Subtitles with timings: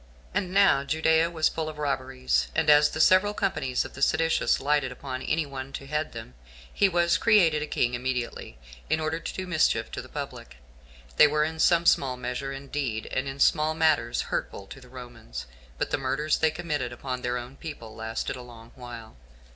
[0.33, 0.37] 8.
[0.39, 4.59] And now Judea was full of robberies; and as the several companies of the seditious
[4.59, 6.33] lighted upon any one to head them,
[6.73, 8.57] he was created a king immediately,
[8.89, 10.57] in order to do mischief to the public.
[11.17, 15.45] They were in some small measure indeed, and in small matters, hurtful to the Romans;
[15.77, 19.17] but the murders they committed upon their own people lasted a long while.